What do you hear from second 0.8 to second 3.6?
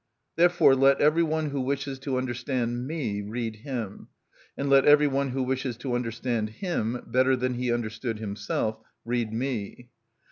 every one who wishes to understand me read